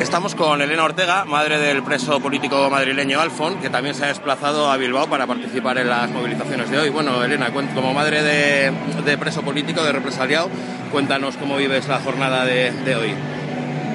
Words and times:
Estamos 0.00 0.34
con 0.34 0.62
Elena 0.62 0.84
Ortega, 0.84 1.26
madre 1.26 1.58
del 1.58 1.82
preso 1.82 2.20
político 2.20 2.70
madrileño 2.70 3.20
Alfon, 3.20 3.60
que 3.60 3.68
también 3.68 3.94
se 3.94 4.06
ha 4.06 4.08
desplazado 4.08 4.70
a 4.70 4.78
Bilbao 4.78 5.08
para 5.08 5.26
participar 5.26 5.76
en 5.76 5.90
las 5.90 6.08
movilizaciones 6.08 6.70
de 6.70 6.78
hoy. 6.78 6.88
Bueno, 6.88 7.22
Elena, 7.22 7.50
como 7.52 7.92
madre 7.92 8.22
de, 8.22 9.18
preso 9.18 9.42
político, 9.42 9.84
de 9.84 9.92
represaliado, 9.92 10.48
cuéntanos 10.90 11.36
cómo 11.36 11.58
vives 11.58 11.86
la 11.86 12.00
jornada 12.00 12.46
de, 12.46 12.96
hoy. 12.96 13.14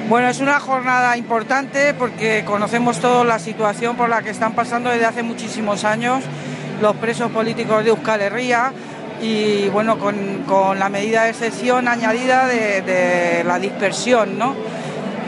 Bueno, 0.08 0.28
es 0.28 0.38
una 0.38 0.60
jornada 0.60 1.16
importante 1.16 1.92
porque 1.92 2.44
conocemos 2.46 3.00
toda 3.00 3.24
la 3.24 3.40
situación 3.40 3.96
por 3.96 4.08
la 4.08 4.22
que 4.22 4.30
están 4.30 4.54
pasando 4.54 4.90
desde 4.90 5.06
hace 5.06 5.24
muchísimos 5.24 5.82
años 5.82 6.22
los 6.80 6.94
presos 6.96 7.32
políticos 7.32 7.82
de 7.82 7.90
Euskal 7.90 8.20
Herria 8.20 8.72
y 9.20 9.68
bueno, 9.70 9.98
con, 9.98 10.78
la 10.78 10.88
medida 10.88 11.24
de 11.24 11.30
excepción 11.30 11.88
añadida 11.88 12.46
de, 12.46 12.82
de 12.82 13.42
la 13.42 13.58
dispersión, 13.58 14.38
¿no? 14.38 14.54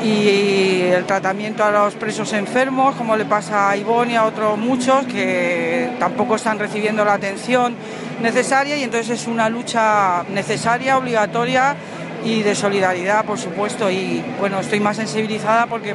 Y 0.02 0.80
el 0.82 1.04
tratamiento 1.04 1.64
a 1.64 1.70
los 1.70 1.94
presos 1.94 2.32
enfermos, 2.32 2.94
como 2.96 3.16
le 3.16 3.24
pasa 3.24 3.70
a 3.70 3.76
Ivonne 3.76 4.12
y 4.12 4.16
a 4.16 4.24
otros 4.24 4.56
muchos 4.58 5.04
que 5.06 5.90
tampoco 5.98 6.36
están 6.36 6.58
recibiendo 6.58 7.04
la 7.04 7.14
atención 7.14 7.74
necesaria 8.22 8.76
y 8.76 8.82
entonces 8.82 9.20
es 9.20 9.26
una 9.26 9.48
lucha 9.48 10.24
necesaria, 10.30 10.98
obligatoria 10.98 11.76
y 12.24 12.42
de 12.42 12.54
solidaridad, 12.54 13.24
por 13.24 13.38
supuesto. 13.38 13.90
Y 13.90 14.24
bueno, 14.38 14.60
estoy 14.60 14.80
más 14.80 14.96
sensibilizada 14.96 15.66
porque 15.66 15.94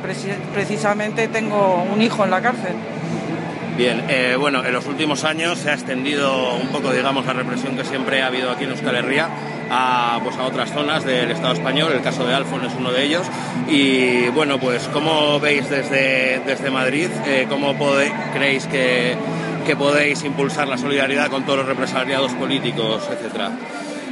precisamente 0.53 1.27
tengo 1.27 1.83
un 1.83 2.01
hijo 2.01 2.23
en 2.23 2.31
la 2.31 2.41
cárcel. 2.41 2.75
Bien, 3.77 4.03
eh, 4.07 4.35
bueno, 4.39 4.63
en 4.63 4.71
los 4.71 4.85
últimos 4.85 5.23
años 5.23 5.57
se 5.57 5.71
ha 5.71 5.73
extendido 5.73 6.53
un 6.55 6.67
poco, 6.67 6.91
digamos, 6.91 7.25
la 7.25 7.33
represión 7.33 7.75
que 7.75 7.83
siempre 7.83 8.21
ha 8.21 8.27
habido 8.27 8.51
aquí 8.51 8.65
en 8.65 8.69
Euskal 8.69 8.95
Herria 8.95 9.29
a, 9.71 10.19
pues, 10.23 10.37
a 10.37 10.43
otras 10.43 10.71
zonas 10.71 11.03
del 11.03 11.31
Estado 11.31 11.53
español, 11.53 11.91
el 11.91 12.03
caso 12.03 12.23
de 12.23 12.35
Alfon 12.35 12.63
es 12.65 12.73
uno 12.77 12.91
de 12.91 13.03
ellos. 13.03 13.25
Y 13.67 14.27
bueno, 14.29 14.59
pues, 14.59 14.87
¿cómo 14.93 15.39
veis 15.39 15.67
desde, 15.71 16.39
desde 16.45 16.69
Madrid? 16.69 17.09
Eh, 17.25 17.47
¿Cómo 17.49 17.73
creéis 18.31 18.67
que, 18.67 19.15
que 19.65 19.75
podéis 19.75 20.23
impulsar 20.23 20.67
la 20.67 20.77
solidaridad 20.77 21.31
con 21.31 21.43
todos 21.43 21.59
los 21.59 21.67
represaliados 21.67 22.31
políticos, 22.33 23.09
etcétera? 23.11 23.51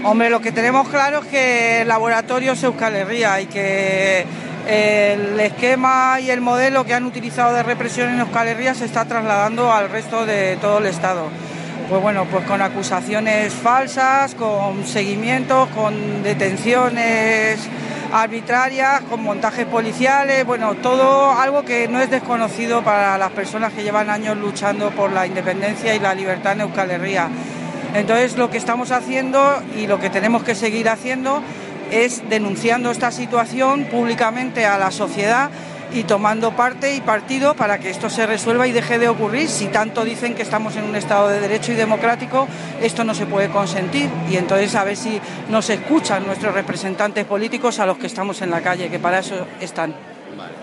Hombre, 0.03 0.31
lo 0.31 0.41
que 0.41 0.51
tenemos 0.51 0.89
claro 0.89 1.19
es 1.19 1.25
que 1.25 1.81
el 1.81 1.87
laboratorio 1.87 2.53
es 2.53 2.63
Euskal 2.63 2.95
Herria 2.95 3.39
y 3.41 3.45
que 3.45 4.25
el 4.67 5.39
esquema 5.39 6.19
y 6.19 6.29
el 6.29 6.41
modelo 6.41 6.83
que 6.85 6.93
han 6.93 7.05
utilizado 7.05 7.53
de 7.53 7.63
represión 7.63 8.09
en 8.09 8.19
Euskal 8.19 8.47
Herria 8.47 8.73
se 8.73 8.85
está 8.85 9.05
trasladando 9.05 9.71
al 9.71 9.89
resto 9.89 10.25
de 10.25 10.57
todo 10.57 10.79
el 10.79 10.85
Estado. 10.85 11.29
Pues 11.89 12.01
bueno, 12.01 12.25
pues 12.31 12.45
con 12.45 12.61
acusaciones 12.61 13.53
falsas, 13.53 14.35
con 14.35 14.85
seguimientos, 14.85 15.67
con 15.69 16.23
detenciones 16.23 17.59
arbitrarias, 18.13 19.01
con 19.09 19.23
montajes 19.23 19.65
policiales, 19.65 20.45
bueno, 20.45 20.75
todo 20.75 21.31
algo 21.31 21.63
que 21.63 21.87
no 21.87 21.99
es 21.99 22.09
desconocido 22.09 22.83
para 22.83 23.17
las 23.17 23.31
personas 23.31 23.73
que 23.73 23.83
llevan 23.83 24.09
años 24.09 24.37
luchando 24.37 24.91
por 24.91 25.11
la 25.11 25.25
independencia 25.25 25.95
y 25.95 25.99
la 25.99 26.13
libertad 26.13 26.53
en 26.53 26.61
Euskal 26.61 26.91
Herria. 26.91 27.29
Entonces 27.93 28.37
lo 28.37 28.49
que 28.49 28.57
estamos 28.57 28.91
haciendo 28.91 29.61
y 29.77 29.87
lo 29.87 29.99
que 29.99 30.09
tenemos 30.09 30.43
que 30.43 30.55
seguir 30.55 30.87
haciendo 30.87 31.41
es 31.91 32.27
denunciando 32.29 32.89
esta 32.89 33.11
situación 33.11 33.85
públicamente 33.85 34.65
a 34.65 34.77
la 34.77 34.91
sociedad 34.91 35.51
y 35.93 36.03
tomando 36.03 36.55
parte 36.55 36.95
y 36.95 37.01
partido 37.01 37.53
para 37.53 37.79
que 37.79 37.89
esto 37.89 38.09
se 38.09 38.25
resuelva 38.25 38.67
y 38.67 38.71
deje 38.71 38.97
de 38.97 39.09
ocurrir. 39.09 39.49
Si 39.49 39.67
tanto 39.67 40.05
dicen 40.05 40.35
que 40.35 40.41
estamos 40.41 40.75
en 40.77 40.85
un 40.85 40.95
Estado 40.95 41.27
de 41.27 41.39
Derecho 41.39 41.73
y 41.73 41.75
democrático, 41.75 42.47
esto 42.81 43.03
no 43.03 43.13
se 43.13 43.25
puede 43.25 43.49
consentir. 43.49 44.09
Y 44.29 44.37
entonces 44.37 44.73
a 44.75 44.83
ver 44.83 44.95
si 44.95 45.19
nos 45.49 45.69
escuchan 45.69 46.25
nuestros 46.25 46.53
representantes 46.53 47.25
políticos 47.25 47.79
a 47.79 47.85
los 47.85 47.97
que 47.97 48.07
estamos 48.07 48.41
en 48.41 48.51
la 48.51 48.61
calle, 48.61 48.89
que 48.89 48.99
para 48.99 49.19
eso 49.19 49.47
están. 49.59 49.93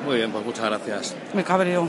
muy 0.04 0.16
bien, 0.16 0.32
pues 0.32 0.44
muchas 0.44 0.64
gracias. 0.64 1.14
Me 1.34 1.44
cabreo. 1.44 1.88